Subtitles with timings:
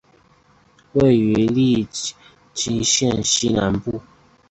[0.93, 1.87] 位于利
[2.55, 4.01] 津县西南部。